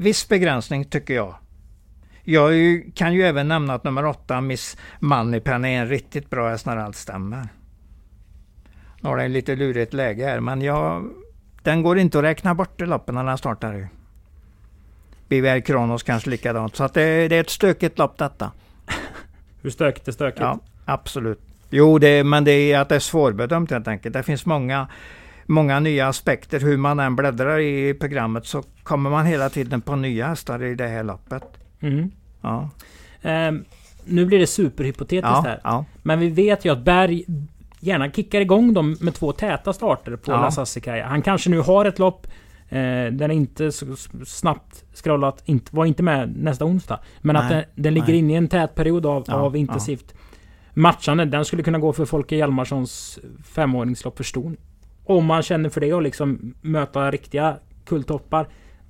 [0.00, 1.34] Viss begränsning tycker jag.
[2.24, 6.48] Jag ju- kan ju även nämna att nummer åtta, Miss Moneypenny, är en riktigt bra
[6.48, 7.48] häst när allt stämmer.
[9.00, 11.10] Nu har den lite lurigt läge här, men jag,
[11.62, 13.72] den går inte att räkna bort i loppen när den startar.
[13.74, 13.86] ju.
[15.28, 16.76] BVR Kronos kanske likadant.
[16.76, 18.52] Så att det, det är ett stökigt lopp detta.
[19.62, 20.40] Hur stökigt är stökigt?
[20.40, 21.40] Ja, absolut.
[21.70, 24.12] Jo, det, men det är att det är svårbedömt helt enkelt.
[24.12, 24.88] Det finns många,
[25.50, 26.60] många nya aspekter.
[26.60, 30.74] Hur man än bläddrar i programmet så kommer man hela tiden på nya hästar i
[30.74, 31.42] det här loppet.
[31.80, 32.10] Mhm.
[32.40, 32.70] Ja,
[33.22, 33.64] Ehm,
[34.04, 35.60] nu blir det superhypotetiskt ja, här.
[35.64, 35.84] ja.
[36.02, 37.24] Men vi vet ju att Berg
[37.80, 40.40] gärna kickar igång dem med två täta starter på Ja.
[40.40, 41.06] La Sassicaia.
[41.06, 42.26] Han kanske nu har ett lopp.
[42.68, 42.78] Eh,
[43.12, 43.86] den är inte så
[44.26, 45.42] snabbt scrollat.
[45.44, 47.00] Inte, var inte med nästa onsdag.
[47.20, 50.14] Men att Nej, den, den ligger inne i en tät period av, Ja, av intensivt
[50.74, 51.24] matchande.
[51.24, 54.56] Den skulle kunna gå för Folke Hjalmarssons femåringslopp för ston.
[55.04, 58.46] Om man känner för det och liksom möta riktiga kulltoppar.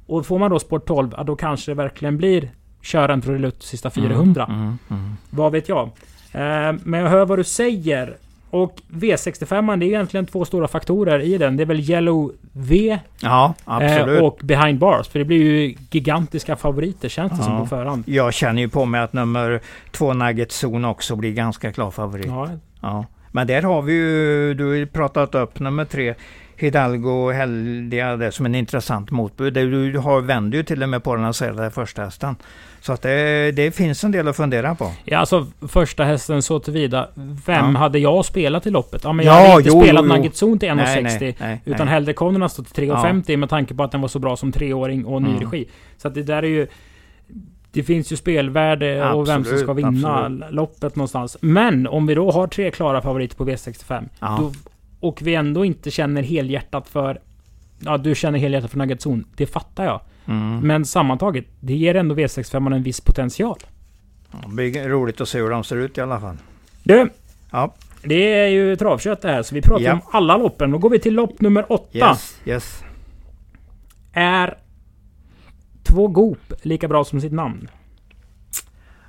[0.06, 2.50] Och får man då sport 12, ja, då kanske det verkligen blir
[2.82, 4.44] köra en trudelutt sista 400.
[4.48, 5.16] Mm, mm.
[5.30, 5.86] Vad vet jag?
[6.32, 8.16] Eh, men jag hör vad du säger.
[8.50, 11.56] Och V65 det är egentligen två stora faktorer i den.
[11.56, 15.08] Det är väl Yellow V Ja, eh, och Behind Bars.
[15.08, 17.44] För det blir ju gigantiska favoriter känns det Ja.
[17.44, 18.04] som på förhand.
[18.06, 22.26] Jag känner ju på mig att nummer två Nugget Zone också blir ganska klar favorit.
[22.26, 22.48] Ja,
[22.80, 23.04] Ja.
[23.32, 26.14] Men där har vi ju, du har ju pratat upp nummer tre,
[26.56, 29.54] Hidalgo Heldia, det som en intressant motbud.
[29.54, 32.02] Du har, vänder ju till och med på den och säger att det är första
[32.04, 32.36] hästen.
[32.80, 34.92] Så att det, det finns en del att fundera på.
[35.04, 37.08] ja alltså första hästen så tillvida.
[37.46, 37.78] Vem Ja.
[37.78, 39.04] hade jag spelat i loppet?
[39.04, 40.04] Ja men Ja, jag hade inte jo, spelat.
[40.06, 41.02] Nugget Zone till 1,60.
[41.02, 44.18] Nej, nej, nej, Utan Connorna stå till 3,50 med tanke på att den var så
[44.18, 45.40] bra som treåring och ny Mm.
[45.40, 45.68] regi.
[45.98, 46.66] Så att det där är ju...
[47.72, 50.52] Det finns ju spelvärde och vem som ska Absolut, vinna absolut.
[50.52, 51.36] loppet någonstans.
[51.40, 54.08] Men om vi då har tre klara favoriter på V65.
[54.20, 54.38] Ja.
[54.40, 54.52] Då,
[55.00, 57.20] och vi ändå inte känner helhjärtat för...
[57.78, 59.22] Ja, du känner helhjärtat för Nugget Zone.
[59.36, 60.00] Det fattar jag.
[60.26, 60.58] Mm.
[60.58, 63.58] Men sammantaget, det ger ändå V65 en viss potential.
[64.42, 66.36] Det blir roligt att se hur de ser ut i alla fall.
[66.82, 67.10] Du!
[67.50, 67.74] Ja.
[68.02, 69.92] Det är ju travkött det här, så vi pratar Ja.
[69.92, 70.70] om alla loppen.
[70.70, 71.98] Då går vi till lopp nummer åtta.
[71.98, 72.82] Yes, yes.
[74.12, 74.54] Är
[75.90, 77.68] två Goop lika bra som sitt namn?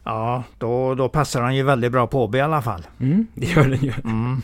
[0.04, 2.88] Ja, då, då passar han ju väldigt bra på Åby i alla fall.
[3.00, 3.94] Mm, det gör den ju.
[4.04, 4.42] Mm.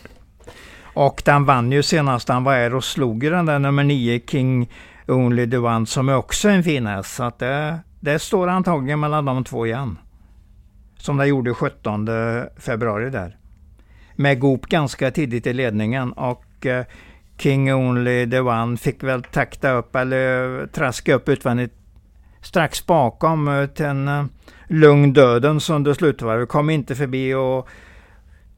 [0.93, 4.69] Och den vann ju senast han var här och slog den där nummer 9 King
[5.08, 7.15] Only the One som är också en fin häst.
[7.15, 9.97] Så att det, det står antagligen mellan de två igen.
[10.97, 12.08] Som det gjorde 17
[12.58, 13.38] februari där.
[14.15, 16.86] Med Goop ganska tidigt i ledningen och eh,
[17.38, 21.73] King Only the One fick väl takta upp eller traska upp utvändigt
[22.47, 24.25] strax bakom eh, till en eh,
[24.67, 26.49] lugn dödens under slutvarvet.
[26.49, 27.67] Kom inte förbi och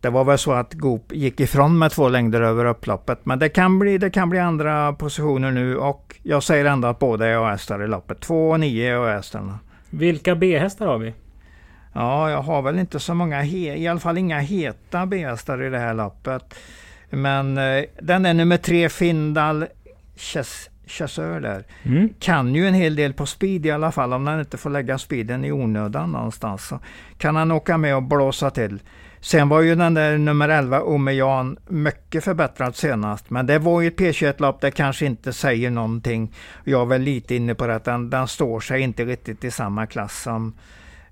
[0.02, 3.25] Det var väl så att Goop gick ifrån med två längder över upploppet.
[3.25, 6.99] Men det kan bli, det kan bli andra positioner nu och jag säger ändå att
[6.99, 8.19] båda är A-hästar i loppet.
[8.19, 9.60] Två och nio är A-hästarna.
[9.89, 11.13] Vilka B-hästar har vi?
[11.93, 15.80] Ja, jag har väl inte så många, i alla fall inga heta B-hästar i det
[15.80, 16.54] här loppet.
[17.10, 19.65] Men eh, den är nummer tre, Findal
[20.89, 21.63] Chasseur där.
[21.84, 22.10] Mm.
[22.19, 24.97] Kan ju en hel del på speed i alla fall, om han inte får lägga
[24.97, 26.67] speeden i onödan någonstans.
[26.67, 26.80] Så
[27.17, 28.80] kan han åka med och blåsa till.
[29.21, 33.30] Sen var ju den där nummer 11, Omejan, mycket förbättrad senast.
[33.30, 36.34] Men det var ju ett P21-lopp, det kanske inte säger någonting.
[36.63, 39.88] Jag är väl lite inne på att den, den står sig inte riktigt i samma
[39.88, 40.54] klass som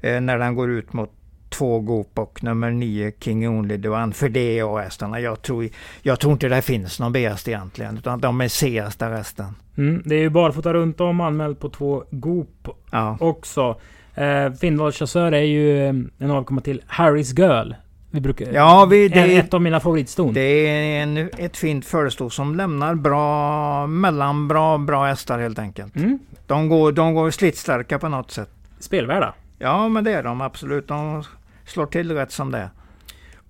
[0.01, 1.11] eh, när den går ut mot
[1.49, 4.13] två Goop och nummer nio King Only Duan.
[4.13, 5.19] För det är A-hästarna.
[5.19, 5.69] Jag tror,
[6.01, 7.97] jag tror inte det finns någon B-häst egentligen.
[7.97, 9.55] Utan de är C-hästar resten.
[9.77, 13.17] Mm, det är ju barfota runt om anmält på två Goop ja.
[13.19, 13.79] också.
[14.15, 17.73] Eh, Findal Chasseur är ju eh, en avkomma till Harrys Girl.
[18.12, 20.33] Vi brukar, ja, vi, det är ett av mina favoritston.
[20.33, 25.95] Det är en, ett fint föresto som lämnar bra, mellanbra, bra hästar helt enkelt.
[25.95, 26.19] Mm.
[26.47, 28.49] De, går, de går slitstarka på något sätt.
[28.79, 29.33] Spelvärda?
[29.58, 30.88] Ja, men det är de absolut.
[30.88, 31.24] De
[31.65, 32.70] slår till rätt som det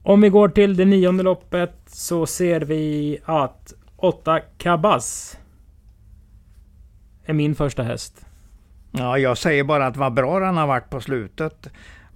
[0.03, 5.37] Om vi går till det nionde loppet så ser vi att 8 Kabas
[7.25, 8.25] är min första häst.
[8.91, 11.67] Ja, jag säger bara att vad bra den har varit på slutet.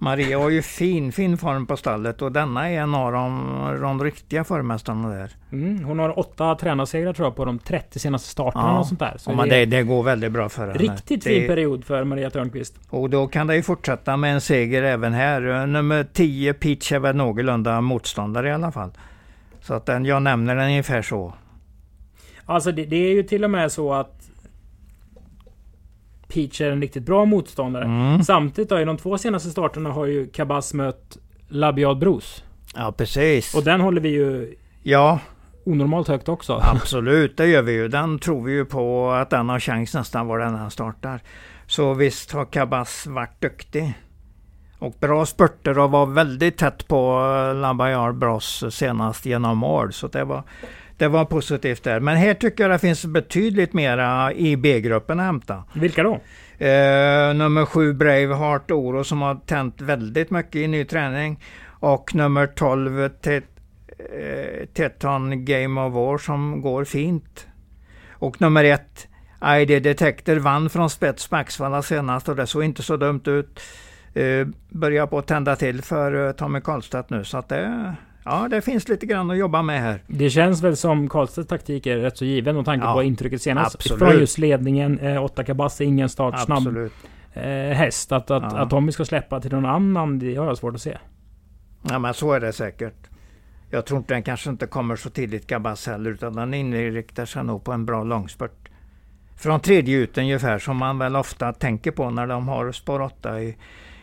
[0.02, 4.04] Maria har ju fin, fin form på stallet och denna är en av de, de
[4.04, 5.30] riktiga förmästarna där.
[5.52, 9.00] Mm, hon har åtta tränarsegrar tror jag på de 30 senaste starterna ja, och sånt
[9.00, 9.14] där.
[9.18, 10.78] Så men det, det, går väldigt bra för henne.
[10.78, 12.74] Riktigt fin period för Maria Törnqvist.
[12.88, 15.66] Och då kan det ju fortsätta med en seger även här.
[15.66, 18.90] Nummer 10 Peach är väl någorlunda motståndare i alla fall.
[19.60, 21.34] Så att den, jag nämner den ungefär så.
[22.44, 24.21] Alltså det, det är ju till och med så att
[26.32, 27.84] Peach är en riktigt bra motståndare.
[27.84, 28.22] Mm.
[28.22, 31.16] Samtidigt då, i de två senaste starterna har ju Kabas mött
[31.48, 32.44] Labiad Bros.
[32.74, 33.54] Ja, precis.
[33.54, 35.18] Och den håller vi ju ja.
[35.64, 36.60] onormalt högt också.
[36.62, 37.88] Absolut, det gör vi ju.
[37.88, 41.22] Den tror vi ju på att den har chans nästan var den än startar.
[41.66, 43.94] Så visst har Kabas varit duktig.
[44.78, 47.20] Och bra spurter och var väldigt tätt på
[47.56, 49.92] Labayard Bros senast genom mål.
[49.92, 50.42] Så det var,
[51.02, 52.00] det var positivt där.
[52.00, 55.64] Men här tycker jag det finns betydligt mera i B-gruppen att hämta.
[55.72, 56.14] Vilka då?
[56.66, 61.44] Eh, nummer sju Braveheart Oro som har tänt väldigt mycket i ny träning.
[61.66, 63.44] Och nummer 12 Tet,
[63.98, 67.46] eh, Teton Game of War som går fint.
[68.12, 69.08] Och nummer ett
[69.44, 73.60] ID Detector vann från spets på Axvalla senast och det såg inte så dumt ut.
[74.14, 78.48] Eh, börjar på att tända till för eh, Tommy Karlstedt nu så att det Ja,
[78.50, 80.02] det finns lite grann att jobba med här.
[80.06, 83.42] Det känns väl som Karlstedts taktik är rätt så given med tanke ja, på intrycket
[83.42, 83.74] senast.
[83.74, 83.98] Absolut.
[83.98, 86.76] Från just ledningen, eh, 8 Kabas ingen startsnabb
[87.32, 88.12] eh, häst.
[88.12, 88.58] Att, att, ja.
[88.58, 90.98] att Tommy ska släppa till någon annan, det har jag svårt att se.
[91.82, 93.08] Ja, men så är det säkert.
[93.70, 97.44] Jag tror inte den kanske inte kommer så tidigt Kabas heller, utan den inriktar sig
[97.44, 98.68] nog på en bra långspurt.
[99.36, 103.40] Från tredje ut ungefär, som man väl ofta tänker på när de har spår 8
[103.40, 103.56] i,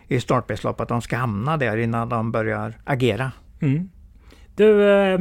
[0.08, 3.32] i startbildslopp, att de ska hamna där innan de börjar agera.
[3.62, 3.90] Mm.
[4.60, 4.90] Du...
[4.90, 5.20] Eh,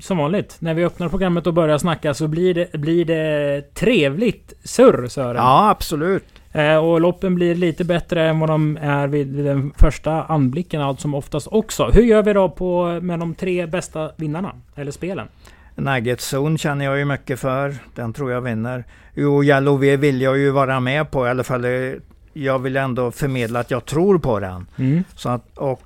[0.00, 4.52] som vanligt, när vi öppnar programmet och börjar snacka så blir det, blir det trevligt
[4.64, 5.36] surr Sören.
[5.36, 6.24] Ja, absolut.
[6.52, 10.80] Eh, och loppen blir lite bättre än vad de är vid, vid den första anblicken
[10.80, 11.84] allt som oftast också.
[11.84, 14.52] Hur gör vi då på, med de tre bästa vinnarna?
[14.74, 15.28] Eller spelen?
[15.74, 17.74] Nugget Zone känner jag ju mycket för.
[17.94, 18.84] Den tror jag vinner.
[19.14, 21.64] Jo, Yellow V vill jag ju vara med på i alla fall.
[22.32, 24.66] Jag vill ändå förmedla att jag tror på den.
[24.78, 25.04] Mm.
[25.14, 25.82] Så att, och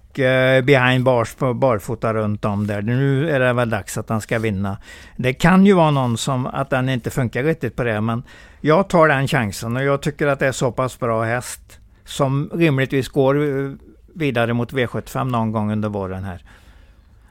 [0.64, 2.82] behind bars på barfota runt om där.
[2.82, 4.76] Nu är det väl dags att han ska vinna.
[5.16, 8.22] Det kan ju vara någon som att den inte funkar riktigt på det, men
[8.60, 12.50] jag tar den chansen och jag tycker att det är så pass bra häst som
[12.54, 13.72] rimligtvis går eh,
[14.14, 16.44] vidare mot V75 någon gång under våren här.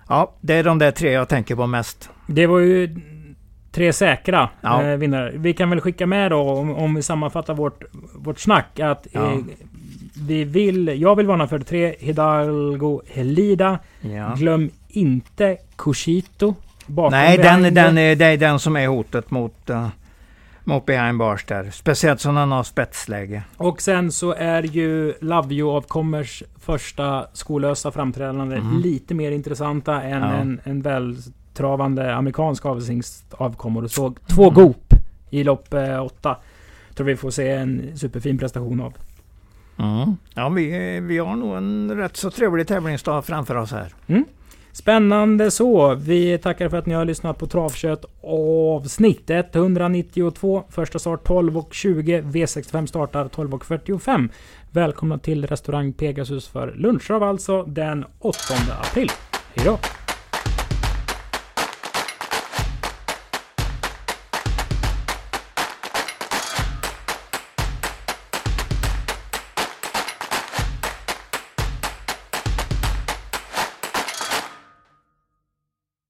[0.09, 2.09] Ja, det är de där tre jag tänker på mest.
[2.27, 2.95] Det var ju
[3.71, 4.83] tre säkra ja.
[4.83, 5.31] eh, vinnare.
[5.35, 7.83] Vi kan väl skicka med då, om, om vi sammanfattar vårt,
[8.15, 9.31] vårt snack, att ja.
[9.31, 9.39] eh,
[10.27, 13.79] vi vill, jag vill varna för tre Hidalgo Helida.
[14.01, 14.33] Ja.
[14.37, 16.55] Glöm inte Kushito.
[17.11, 19.87] Nej, den, den, är, det är den som är hotet mot, uh,
[20.63, 21.69] mot behind bars där.
[21.71, 23.43] Speciellt som den har spetsläge.
[23.57, 28.81] Och sen så är ju Love You av Kommers första skolösa framträdande mm.
[28.81, 30.31] lite mer intressanta än ja.
[30.31, 32.65] en, en vältravande amerikansk
[33.31, 33.83] avkommor.
[33.83, 34.53] Och såg två mm.
[34.53, 34.93] Goop
[35.29, 36.37] i lopp eh, åtta.
[36.95, 38.93] Tror vi får se en superfin prestation av.
[39.81, 40.17] Mm.
[40.33, 43.93] Ja, vi, vi har nog en rätt så trevlig tävlingsdag framför oss här.
[44.07, 44.25] Mm.
[44.71, 45.95] Spännande så.
[45.95, 50.63] Vi tackar för att ni har lyssnat på Travkött avsnitt 192.
[50.69, 52.31] Första start 12.20.
[52.31, 54.29] V65 startar 12.45.
[54.71, 58.37] Välkomna till restaurang Pegasus för lunchtrav alltså den 8
[58.81, 59.11] april.
[59.55, 60.00] Hejdå!